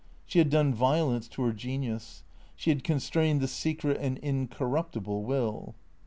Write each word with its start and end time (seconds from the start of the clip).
She 0.25 0.39
had 0.39 0.49
done 0.49 0.73
violence 0.73 1.27
to 1.27 1.43
her 1.43 1.53
genius. 1.53 2.23
She 2.55 2.71
had 2.71 2.83
constrained 2.83 3.39
the 3.39 3.47
secret 3.47 3.97
and 4.01 4.17
incorruptible 4.17 5.21
will. 5.23 5.75